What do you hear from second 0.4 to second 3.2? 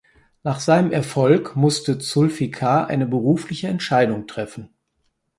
Nach seinem Erfolg musste Zulfikar eine